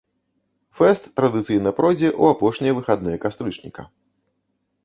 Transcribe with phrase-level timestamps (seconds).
[0.77, 3.83] Фэст традыцыйна пройдзе ў апошнія выхадныя кастрычніка.